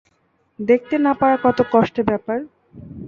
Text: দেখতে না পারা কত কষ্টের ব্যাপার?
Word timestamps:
দেখতে 0.59 0.95
না 0.97 1.13
পারা 1.19 1.35
কত 1.45 1.57
কষ্টের 1.73 2.05
ব্যাপার? 2.05 2.37